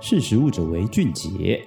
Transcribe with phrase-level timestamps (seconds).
[0.00, 1.60] 识时务者为俊杰。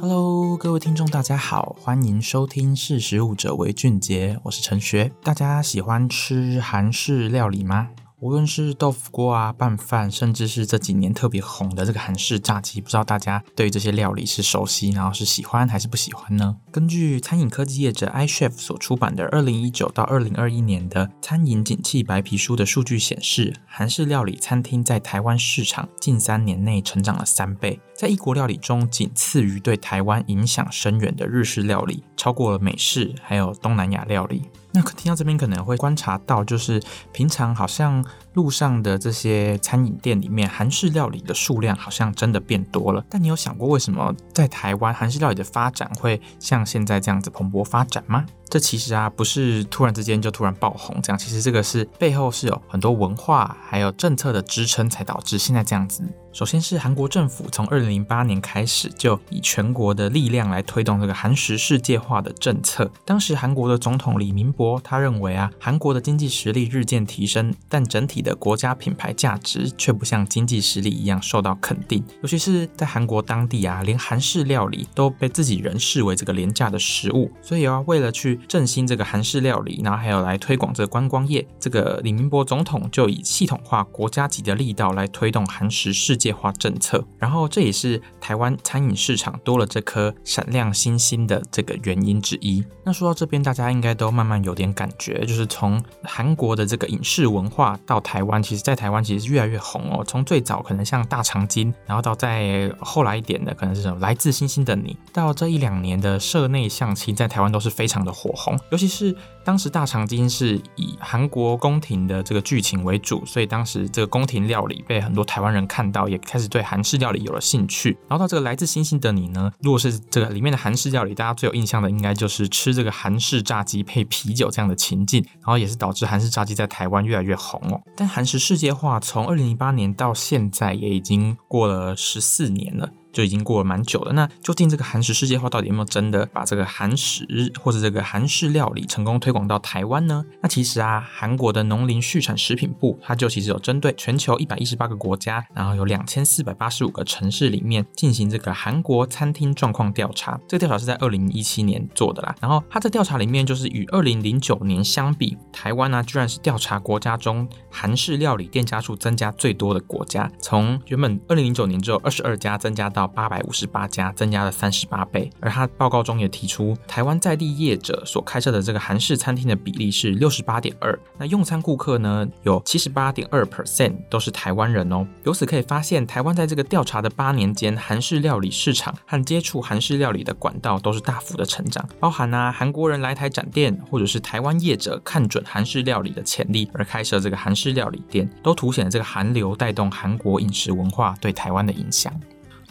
[0.00, 5.12] Hello，各位听众，大家好，欢迎收听《识时务者为俊杰》，我是陈学。
[5.22, 7.90] 大家喜欢吃韩式料理吗？
[8.20, 16.56] 无论是豆腐锅啊、拌饭，甚至是这几年特别红的这个韩式炸鸡，不知道大家对这些料理是熟悉，然后是喜欢还是不喜欢呢？
[16.70, 34.44] 根据餐饮科技业者 iChef 所出版的二零一九到二零二一年的餐饮景气白皮书的数据显示，韩式料理餐厅在台湾市场近三年内成长了三倍，在异国料理中仅次于对台湾影响深远的日式料理，超过了美式还有东南亚料理。
[34.74, 43.04] 那听到这边可能会观察到，就是平常好像路上的这些餐饮店里面，韩式料理的数量好像真的变多了。
[43.08, 48.24] 但你有想过，为什么在台湾韩式料理的发展会像现在这样子蓬勃发展吗？
[48.50, 56.04] 这其实啊，不是突然之间就突然爆红这样，其实这个是背后是有很多文化还有政策的支撑，才导致现在这样子。
[56.32, 62.90] 首先是韩国政府从二零零八年开始就以全国的力量来推动这个韩食世界化的政策。
[63.04, 72.02] 当时韩国的总统李明博他认为啊，韩国的经济实力日渐提升，但整体的国家品牌价值却不像经济实力一样受到肯定。
[72.22, 77.30] 尤其是在韩国当地啊，连韩式料理都被自己人视为这个廉价的食物。
[77.42, 92.64] 所以啊，为了去振兴这个韩式料理，然后还有来推广这个观光业，这个李明博总统就以系统化、国家级的力道来推动韩食世界化政策，然后这也是台湾餐饮市场多了这颗闪亮星星的这个原因之一。
[92.84, 100.04] 那说到这边，大家应该都慢慢有点感觉，就是从韩国的这个饮食文化到台台湾，其实在台湾其实越来越红哦。
[100.06, 108.56] 从最早可能像大长今，然后到在后来一点的，可能是什么来自星星的你，到这一两年的社内相亲，在台湾都是非常的火红。
[108.70, 109.12] 尤其是
[109.44, 116.04] 当时大长今是以韩国宫廷的这个剧情为主，所以当时这个宫廷料理被很多台湾人看到。
[116.04, 127.80] 也开始对韩式料理有了兴趣，然后到这个来自星星的你呢，如果是这个里面的韩式料理，大家最有印象的应该就是吃这个韩式炸鸡配啤酒这样的情境，然后也是导致韩式炸鸡在台湾越来越红哦。
[128.06, 132.90] 韩食世界化从二零零八年到现在也已经过了十四年了。
[133.14, 134.12] 就已经过了蛮久了。
[134.12, 137.26] 那究竟这个韩食世界化到底有没有真的把这个韩食
[137.62, 140.22] 或者这个韩式料理成功推广到台湾呢？
[140.42, 150.38] 那其实啊，韩国的农林畜产食品部，它就其实有针对全球一百一十八个国家，然后有两千四百八十五个城市里面进行这个韩国餐厅状况调查。
[150.48, 152.34] 这个调查是在二零一七年做的啦。
[152.40, 165.30] 然后它在调查里面就是与二零零九年相比，台湾呢、居然是调查国家中韩式料理店家数增加最多的国家，从原本二零零九年只有二十二家增加到八百五十八家，增加了三十八倍。
[165.40, 170.98] 而他报告中也提出，台湾在地业者所开设的这个韩式餐厅的比例是六十八点二。
[171.18, 175.06] 那用餐顾客呢，有七十八点二 percent 都是台湾人哦。
[175.24, 181.86] 由此可以发现，台湾在这个调查的八年间，韩式料理市场和接触韩式料理的管道都是大幅的成长。
[182.00, 192.12] 包含啊，韩国人来台展店，或者是台湾业者看准韩式料理的潜力而开设这个韩式料理店，都凸显了这个韩流带动韩国饮食文化对台湾的影响。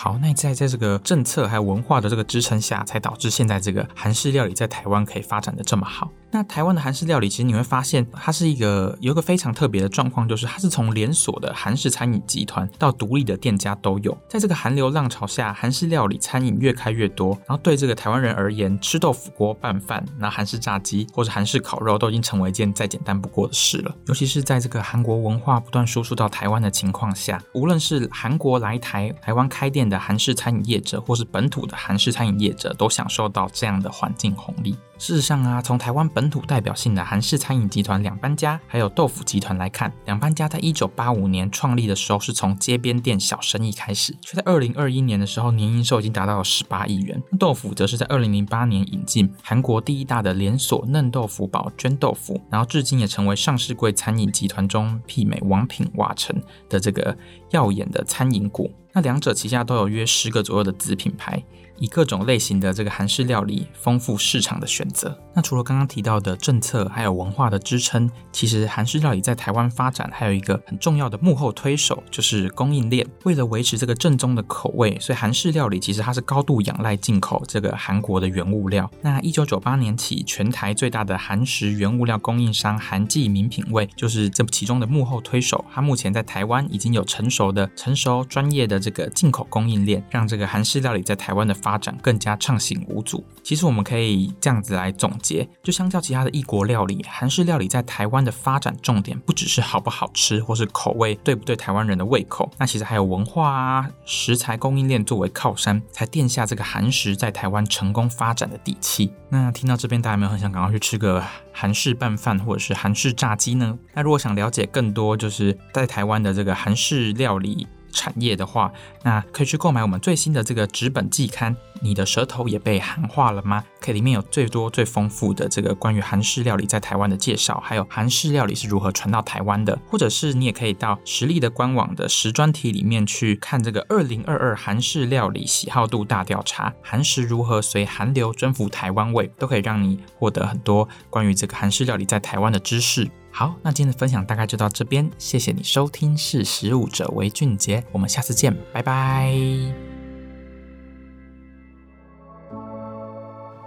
[0.00, 6.08] 好，那在在这个政策还有文化的这个支撑下，才导致现在这个韩式料理在台湾可以发展的这么好。
[6.30, 14.16] 那台湾的韩式料理，其实你会发现，它是一个有一个非常特别的状况，就是它是从连锁的韩式餐饮集团到独立的店家都有。
[14.28, 23.94] 在这个韩流浪潮下，韩式料理餐饮越开越多，然后对这个台湾人而言，吃豆腐锅拌饭，那韩式炸鸡或者韩式烤肉都已经成为一件再简单不过的事了。
[24.06, 34.76] 尤其是在这个韩国文化不断输出到台湾的情况下，无论是韩国来台台湾开店的韩式餐饮业者，或是本土的韩式餐饮业者，都享受到这样的环境红利。
[34.98, 47.22] 事实上啊，从台湾本土代表性的韩式餐饮集团两班家，还有豆腐集团来看，两班家在一九八五年创立的时候是从街边店小生意开始，却在二零二一年的时候年营收已经达到了十八亿元。
[47.38, 56.36] 豆腐则是在二零零八年引进韩国第一大的连锁嫩豆腐堡绢豆腐，然后至今也成为上市柜餐饮集团中媲美王品、瓦城
[56.68, 57.16] 的这个
[57.52, 58.70] 耀眼的餐饮股。
[58.92, 61.42] 那两者旗下都有约十个左右的子品牌。
[61.80, 65.16] 以各种类型的这个韩式料理丰富市场的选择。
[65.34, 73.06] 那除了刚刚提到的政策，还有文化的支撑，其实韩式料理在台湾发展还有一个很重要的幕后推手，就是供应链。
[73.24, 78.90] 为了维持这个正宗的口味，所以韩式料理其实它是高度仰赖进口这个韩国的原物料。
[79.00, 85.64] 那一九九八年起，全台最大的韩食原物料供应商韩记名品味，就是这其中的幕后推手。
[85.72, 93.24] 它目前在台湾已经有成熟的、成熟专业的这个进口供应链，让这个韩式料理在台湾的发展更加畅行无阻。
[93.42, 109.12] 其实我们可以这样子来总结，就相较其他的异国料理，韩式料理在台湾的发展重点不只是好不好吃，或是口味对不对台湾人的胃口，那其实还有文化啊、食材供应链作为靠山，才奠下这个韩食在台湾成功发展的底气。
[109.30, 111.22] 那听到这边，大家有没有很想赶快去吃个
[111.52, 113.78] 韩式拌饭或者是韩式炸鸡呢？
[113.94, 121.56] 那如果想了解更多，就是在台湾的这个韩式料理产业的话，那可以去购买我们最新的这个纸本季刊。
[121.80, 123.64] 你的舌头也被韩化了吗？
[123.80, 129.78] 可以里面有最多最丰富的这个关于韩式料理在台湾的介绍，还有韩式料理是如何传到台湾的。
[129.86, 143.08] 或者是你也可以到食力的官网的食专题里面去看这个二零二二韩式料理喜好度大调查，韩食如何随韩流征服台湾味，都可以让你获得很多关于这个韩式料理在台湾的知识。
[143.38, 149.32] 好，那今天的分享大概就到这边，谢谢你收听，识食物者为俊杰，我们下次见，拜拜。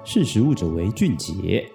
[0.04, 1.72] 识食物者为俊杰。